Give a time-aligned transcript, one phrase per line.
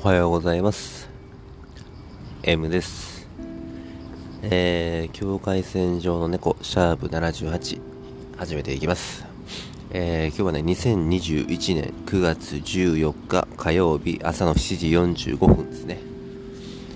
[0.00, 1.08] はようございます。
[2.44, 3.26] M です。
[4.42, 7.80] えー、境界線上の猫シャープ78
[8.36, 9.26] 始めていきます。
[9.90, 15.98] えー、今日はね2021年9月14日火曜日朝の7時45分ですね。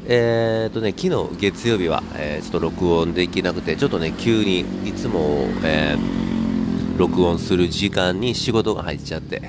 [0.06, 9.42] えーとね昨日月曜日は、えー、ちょっと録音できなくてちょっとね急にいつも、えー、録音する時間に仕事が入っちゃって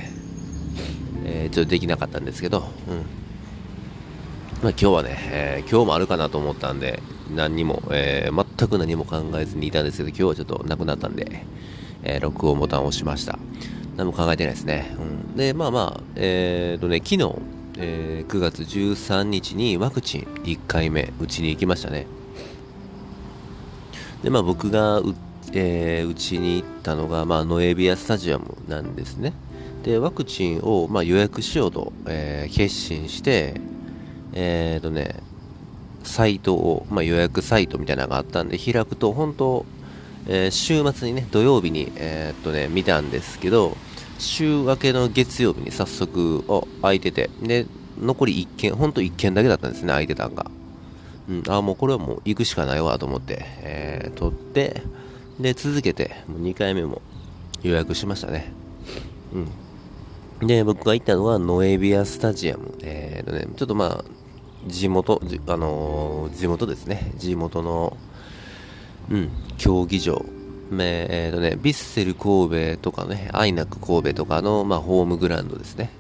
[1.26, 3.23] えー、ちょっとできなかったんですけど、うん。
[4.63, 7.03] まあ、今日はね、えー、今日もあるかなと思ったんで、
[7.35, 11.45] 何にも、えー、全く何も考えずにいたんですけど、今日はちょっとなくなったんで、
[12.02, 13.38] え録音ボタンを押しました。
[13.98, 14.95] 何も考えてないですね。
[14.98, 17.36] うん、で、まあまあ、えーとね、昨日、
[17.77, 22.08] え9月13日にワクチン1回目打ちに行きましたね。
[24.23, 25.14] で、まあ僕がう、
[25.52, 29.34] え打ちに行ったのが、まあ、ノエビアスタジアムなんですね。
[29.84, 33.59] でワクチンを、まあ、予約しようと、えー、決心して、
[34.34, 35.16] えーとね、
[36.03, 39.66] サイトを、まあ、予約サイトみたいなのがあったんで開くと本当、
[40.28, 43.78] えー、週末にね土曜日に、えーとね、見たんですけど
[44.20, 47.66] 週明けの月曜日に早速あ空いててで
[48.00, 50.50] 残り1件本当1件だけだったんですね空いてたんが、
[51.30, 54.84] うん、あもうこれはもう行くしかないわと思って、えー、取って
[55.40, 57.02] で続けてもう2回目も
[57.64, 58.52] 予約しましたね。
[59.34, 60.47] うん。
[60.47, 62.78] で、僕が行ったのはノエビアスタジアム。
[62.81, 64.03] えーとね、ちょっとまあ、
[64.67, 67.11] 地元、あのー、地元ですね。
[67.17, 67.97] 地元の、
[69.09, 70.25] うん、競技場。
[70.75, 75.91] えーとね、ヴィッセル神戸とかね、アイナック神戸とかの、まあ、ホームグラウンドですね。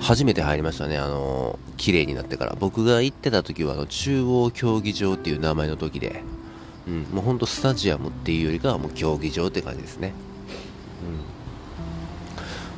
[0.00, 2.56] 初めて入りましたね、あのー、綺麗になってから。
[2.58, 6.22] 僕が行ってた時は、あの中央競技場っていう名前の時で、
[6.86, 10.12] うん、もうほんとスタジアムっていうよりかはもう競技場って感じですね。
[11.06, 11.28] う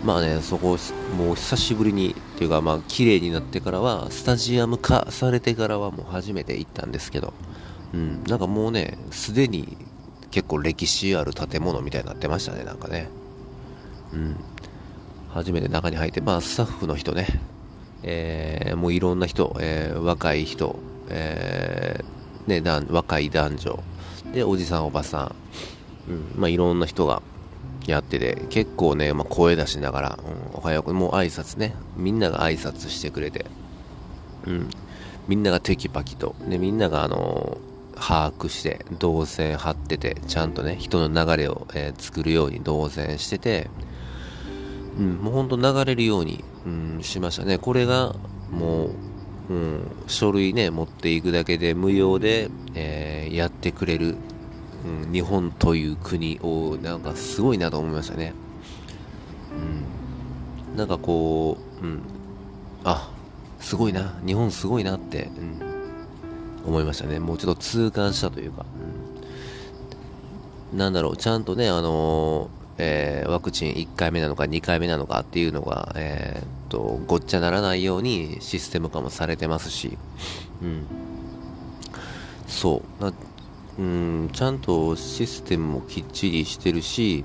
[0.03, 0.77] んまあね、そこ、
[1.17, 7.33] もう久しぶりに、いうか、まあ、綺麗になってからは、スタジアム化されてからはもう初めて行ったんですけど、
[7.93, 9.77] うん、なんかもうね、すでに
[10.31, 13.09] 結構歴史ある建物みたいになってましたね、なんかね。
[14.13, 14.37] うん。
[15.31, 17.27] 初めて中に入って、まあ、スタッフの人ね、
[18.03, 20.77] えー、もういろんな人、えー、若い人、
[21.09, 23.83] えー、ね、若い男女、
[24.33, 25.33] で、おじさん、おばさ
[26.09, 27.23] ん、うん、まあ、いろんな人が、
[27.87, 30.19] やってて、結構ね、まあ、声出しながら、
[30.53, 33.47] うん、おはよう、もう挨拶ね、みんなが挨拶してくれて、
[34.47, 34.71] うん、
[35.29, 43.71] みんながテキパキと、で、みんながあのー、把握して、動線張ってて、ちゃんとね、人の流れを、えー、作るように動線してて、
[44.99, 47.59] うん、もうほんと流れるように、うん、しましたね。
[47.59, 48.15] これが、
[48.51, 48.91] もう、
[49.51, 54.17] うん、書類ね、持っていくだけで無料で、えー、やってくれる
[54.85, 58.35] うん、日本という国をなんかすごいなと思いましたね。
[60.71, 62.03] うん、なんかこう、うん、
[62.85, 63.11] あ
[63.61, 65.61] すごいな、日本すごいなって、うん、
[66.67, 67.19] 思いましたね。
[67.19, 68.67] もうちょっと痛感したというか、
[70.73, 79.97] うん、なんだろう、ちゃんとね、あのー、えー、ワクチン1回目なのか2回目なのかっていうのが、えー、と、ごっちゃならないようにシステム化もされてますし、
[80.61, 80.85] うん、
[82.49, 83.05] そう、
[83.79, 87.25] うんちゃんとシステムもきっちりしてるし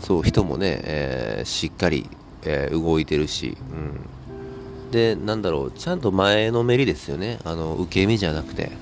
[0.00, 2.08] そう人もね、えー、しっかり、
[2.42, 7.38] えー、動いてるし、うん、でなんだろうちゃんと前のめりですよね。
[7.44, 8.78] あの受け身じゃなくて、うん、だ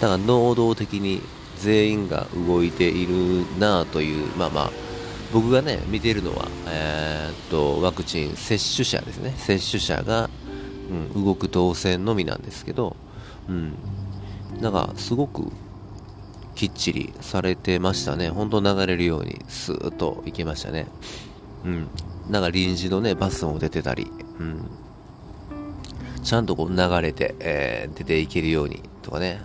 [0.00, 1.20] から能動的に
[1.58, 4.70] 全員が動いているなというまあまあ
[5.32, 9.34] 僕がね見てるのは、えー、っとワクチン接種者ですね。
[9.38, 10.28] 接種者が、
[11.14, 12.96] うん、動く動線のみなんですけど、
[13.48, 13.74] うん、
[14.60, 15.50] なんかすごく
[16.54, 18.30] きっちりされてましたね。
[18.30, 20.86] ほんと流れるようにスーッと行きましたね。
[21.64, 21.88] うん。
[22.30, 24.68] なんか臨時のね、バスも出てたり、うん。
[26.22, 29.40] ちゃんとこう流れて、えー、出ていけるようにとかね。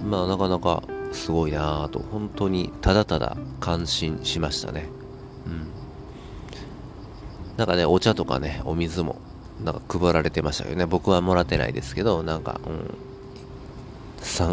[0.00, 0.10] うん。
[0.10, 4.88] まあなかなかすごいなぁと、本当にただただ感心しましたね。
[5.46, 5.68] うん。
[7.56, 9.16] なんかね、お茶とかね、お水も
[9.64, 10.86] なんか配られてましたけどね。
[10.86, 13.09] 僕はもらってないですけど、なんか、うん。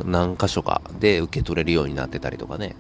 [0.06, 2.76] 何箇所かで受け取れるようになってたりとかね、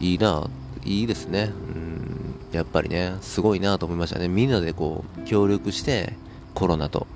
[0.00, 0.48] うん、いいな、
[0.84, 6.14] いいですね、うん、やっぱりね、すごいなと思いましたね、みんなでこう協力して
[6.54, 7.06] コロナと、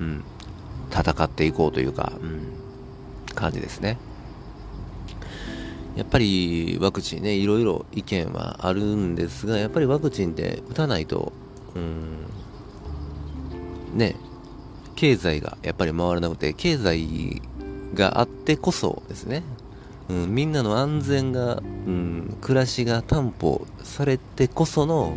[0.00, 0.24] うん、
[0.90, 2.46] 戦っていこうというか、うん、
[3.34, 3.98] 感じですね。
[5.96, 11.32] やっぱりワクチンね、いろいろ意見はあるんですが、やっぱりワクチンって打たないと、
[11.74, 12.26] うん、
[13.98, 14.16] ね、
[15.02, 17.42] 経済がやっぱり回らなくて、経済
[17.92, 19.42] があってこそですね、
[20.08, 21.60] うん、みんなの安全が、う
[21.90, 25.16] ん、暮らしが担保されてこその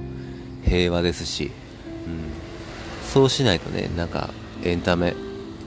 [0.64, 1.52] 平和ですし、
[2.08, 2.32] うん
[3.14, 4.32] そうしないとねなんか
[4.64, 5.14] エンタメ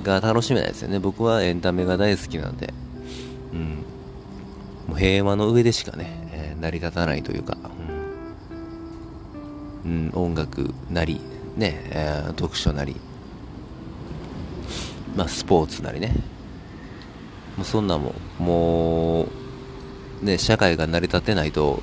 [0.02, 0.98] が楽しめないですよね。
[0.98, 2.74] 僕はエンタメが大好きなんで、
[3.52, 3.84] うん、
[4.88, 7.56] もう平和の上でしかね、えー、成り立たないというか、
[9.84, 11.20] うん、うん、音楽なり
[11.56, 12.96] ね、えー、読書なり
[15.18, 16.14] まあスポーツなりね。
[17.56, 19.26] もうそんなもんも
[20.22, 21.82] うね社会が成り立てないと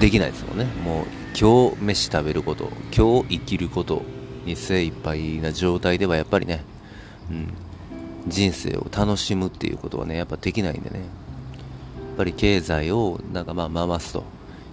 [0.00, 0.64] できないですもんね。
[0.82, 1.04] もう
[1.38, 4.02] 今日飯食べること今日生きること
[4.46, 6.64] に精一杯な状態ではやっぱりね、
[7.30, 7.52] うん、
[8.26, 11.00] 人生を楽しむっていうことはねやっぱできないんでね。
[11.00, 11.04] や
[12.14, 14.24] っぱり経済をなんかまあ回すと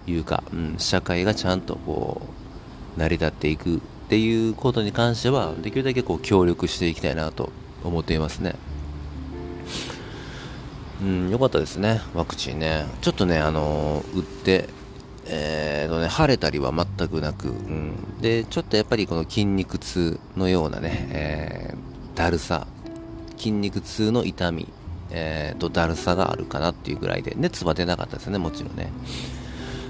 [0.07, 2.21] いうか、うん、社会がちゃんとこ
[2.95, 3.81] う成り立っていく
[4.11, 7.49] っていうことに関してはできるだけこう協力していきたいなと
[7.81, 8.55] 思っていますね。
[11.01, 12.87] うん良かったですねワクチンね。
[12.99, 14.67] ちょっとねあのー、打って
[15.27, 22.67] えーとね、晴れたりは全くなく、うん、でちょっとやっぱりこの筋肉痛のようなね、えー、だるさ。
[23.37, 24.67] 筋肉痛の痛み、
[25.11, 27.33] えー、とだるさがあるかなっていうぐらいで。
[27.37, 28.91] 熱は出なかったですねもちろんね、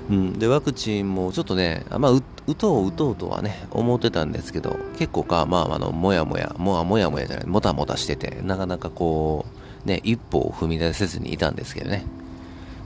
[0.09, 2.21] うん、でワクチンもちょっとね、まあ、打
[2.55, 9.45] とう打とうとはね思ってたんですけど結構かまああのもやもやもやもやもやじゃないもたもたしててなかなかこ
[9.85, 12.05] うね一歩を踏み出せずにいたんですけどね。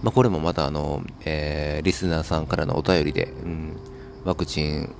[0.03, 3.75] まあ、これもまたあの、えー、リスナーさんからのお便りで、うん、
[4.23, 4.93] ワクチン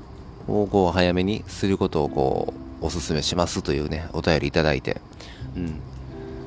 [0.47, 5.01] をこう早めにすることをこうお勧めしますというね、お便りいただいて、
[5.55, 5.65] うん。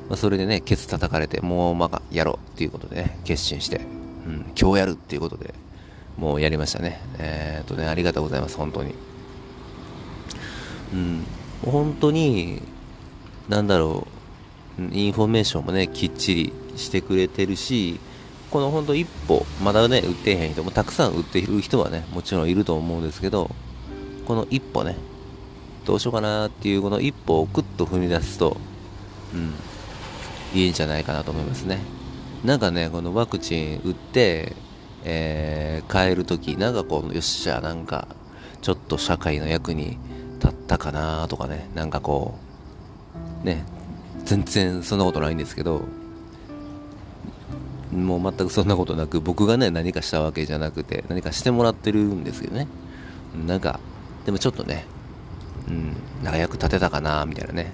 [0.09, 3.81] まあ、それでね、ケツ叩かれて、もうまあやろうっていうことでね、決心して、
[4.29, 5.55] うん、今日やるっていうことで、
[6.17, 7.01] もうやりましたね。
[7.17, 8.93] えー、っとね、ありがとうございます、本当に。
[10.93, 11.25] うん、
[11.65, 12.61] 本当に、
[13.47, 14.07] なんだろ
[14.79, 17.99] う、インフォメーションもね、きっちりしてくれてるし、
[18.51, 23.49] この本当一歩、まだね、打ってへん人もたくさん打っている人はね、もちろんいると思うんですけど、
[24.27, 24.95] この一歩ね、
[25.85, 28.57] どうしようかなっていうこの一歩をクッと踏み出すと、
[29.33, 31.79] うん、いいんじゃないかなと思いますね。
[32.43, 34.55] なんかね、このワクチン打って、
[35.03, 38.07] えー、帰るとき、なんかこう、よっしゃ、なんか、
[38.61, 39.97] ちょっと社会の役に
[40.39, 42.35] 立ったかなとかね、なんかこ
[43.43, 43.65] う、ね、
[44.25, 45.81] 全然そんなことないんですけど、
[47.91, 52.67] もう全くそんなことなく僕がね何かしたわけじゃなくて何かしてもらってるんですけどね。
[53.47, 53.79] なんか
[54.25, 54.85] でもちょっとね
[55.67, 57.73] うんなんか役立てたかなみたいなね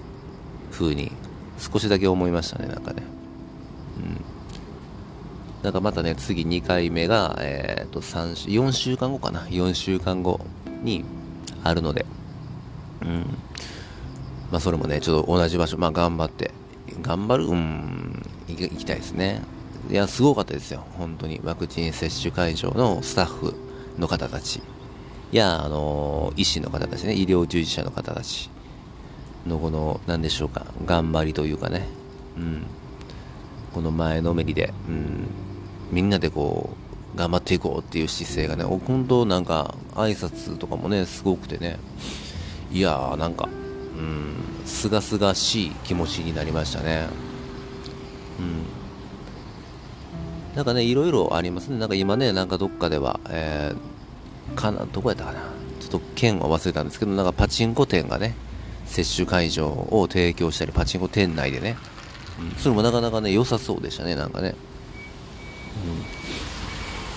[0.71, 1.12] 風に
[1.57, 3.03] 少しだけ思いましたねなんかね。
[5.65, 9.41] なんかまたね次2回目がえっ、ー、と34週間後かな。
[9.45, 10.39] 4週間後
[10.83, 11.03] に
[11.63, 12.06] あるので。
[13.01, 13.25] うん。
[14.51, 15.79] まあそれもねちょっと同じ場所。
[15.79, 16.51] まあ頑張って。
[17.01, 17.45] 頑張る？
[17.47, 18.21] うん。
[18.47, 19.41] 行きたいですね。
[19.89, 20.85] いや、すごかったですよ。
[21.00, 21.41] 本当に。
[21.44, 23.56] ワクチン接種会場のスタッフ
[23.97, 24.62] の方たち。
[25.31, 28.51] いや、あの医師の方たちね、医療従事者の方たち。
[29.47, 31.88] のこの、何でしょうか、頑張りというかね、
[32.38, 32.63] うん。
[33.73, 35.27] この前のめりで、うん。
[35.92, 36.70] みんなでこ
[37.14, 41.78] う、頑張っていこうっていう姿勢がね、本当なんか、挨拶とかもね、すごくてね、
[42.72, 43.48] いやー、なんか、
[43.98, 44.36] うん、
[44.66, 47.08] すがすがしい気持ちになりましたね。
[48.40, 48.64] うん。
[50.56, 51.80] なんかね、いろいろありますね。
[51.80, 55.39] なんか今ね、なんかどっかでは、えー、かな、どこやったかな。
[55.80, 58.36] ちょっと県は忘れたんですけど、なんかパチンコ店がね、
[58.86, 61.77] 接種会場を提供したり、パチンコ店内でね、
[62.39, 64.56] うん、それもなかなかね、良さそうでしたね、なんかね。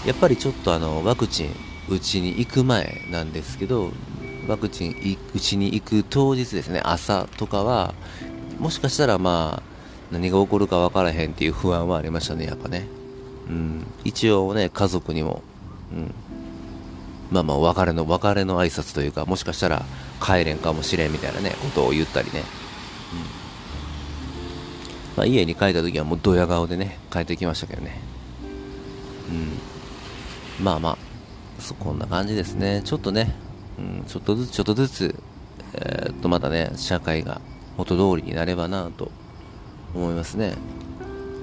[0.07, 1.51] やっぱりちょっとあの、ワクチン
[1.89, 3.91] 打ちに行く前なんですけど、
[4.47, 7.95] ワクチン打ちに行く当日ですね、朝とかは、
[8.59, 9.63] もしかしたらまあ、
[10.11, 12.87] 何が起こるか分からへんっていう不安はありましたね、やっぱね。
[13.49, 15.43] うん、一応ね、家族にも、
[15.93, 16.15] うん、
[17.31, 19.85] まあまあ、別れの、別れの挨拶というか、もしかしたら
[20.23, 22.41] 帰れんかもしれんみたいなね、ことを言ったりね。
[22.41, 22.45] うん。
[25.17, 28.01] まあ、家に帰った時はもうドヤ顔でね、帰ってきましたけどね。
[29.31, 30.65] うん。
[30.65, 30.99] まあまあ、
[31.61, 32.83] そこんな感じですね。
[32.85, 33.35] ちょっとね、
[33.79, 35.15] うん、ちょっとずつちょっとずつ、
[35.75, 37.41] えー、っと、またね、社会が
[37.77, 39.11] 元通りになればなと
[39.95, 40.55] 思いますね。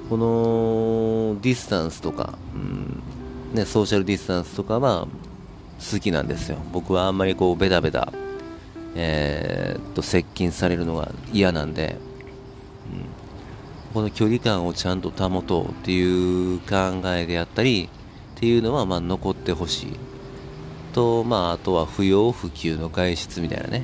[0.10, 3.02] このディスタンスとか、うん
[3.56, 5.08] ね、ソーシャルディスタンスとかは
[5.92, 6.58] 好きなんですよ。
[6.72, 8.12] 僕はあんまりこうベタベタ、
[8.96, 11.98] えー、っと接近されるのが嫌なんで、
[13.96, 17.90] この距離感をちゃんと保とうっていう考えであったり
[18.36, 19.94] っていうのはまあ残ってほしい。
[20.92, 23.84] と、まあ、あとは不要不急の外出みたいなね。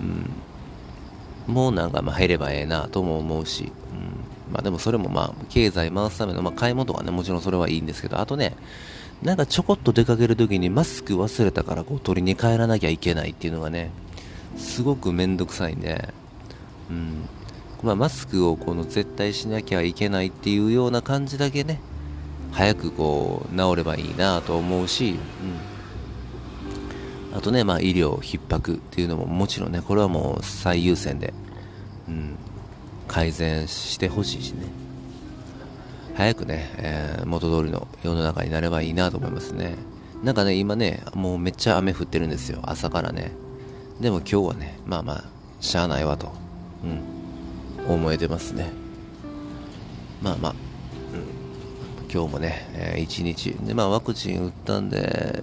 [0.00, 1.52] うん。
[1.54, 8.56] もうなんかまあ減ればええなとも思うし、うんまあでもそれもまあ、経済回すための、まあ買い物とかね、もちろんそれはいいんですけど、あとね、
[9.22, 13.90] なんかちょこっと出かけるときにマスク忘れたからこう取りに帰らなきゃいけないっていうのがね、
[14.56, 16.08] すごくめんどくさいんで、
[16.88, 17.28] うん。
[17.82, 21.80] まあマスクをこの絶対しなきゃいけないっていうような感じだけね、
[22.52, 25.18] 早くこう治ればいいなと思うし、
[27.32, 31.32] うん、あとね、まあ、医療逼迫っていうのももちろんねこれはもう最優先で、
[32.08, 32.36] うん、
[33.06, 34.66] 改善してほしいしね。
[36.14, 39.76] 早くね、えー、元通りの世の中になればいいなと思いますね。
[40.24, 42.58] なんかね今ねもうめっちゃ雨降ってるんですよ。
[42.64, 43.30] 朝からね。
[44.00, 45.24] でも今日はねまあまあ
[45.60, 46.32] しゃあないわと、
[46.82, 47.17] うん、
[47.94, 48.70] 思えてますね。
[50.22, 50.52] まあまあ。
[50.52, 52.10] うん。
[52.12, 53.50] 今日もね、えー、1日。
[53.66, 55.42] で、まあ、ワクチン打ったんで、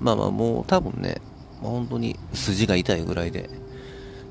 [0.00, 1.20] まあまあもう多分ね、
[1.60, 3.50] 本当に筋が痛いぐらいで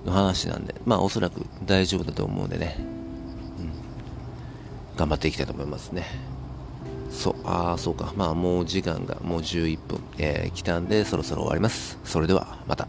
[0.05, 2.75] の話なんで、まあおそらく大丈夫だと思うんでね、
[3.59, 6.05] うん、頑張っていきたいと思いますね。
[7.11, 11.99] そう、ああ、そうか、まあもう時間がもう11分、えー、来たんで、そろそろ終わります。
[12.03, 12.87] それでは、また。